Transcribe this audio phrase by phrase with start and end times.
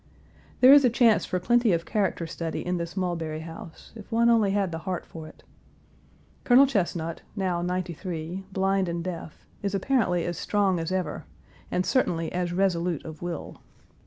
[0.61, 2.77] There is a chance for plenty of character study in.
[2.77, 5.43] this Mulberry house, if one only had the heart for it.
[6.43, 11.25] Colonel Chesnut, now ninety three, blind and deaf, is apparently as strong as ever,
[11.69, 13.59] and certainly as resolute of will.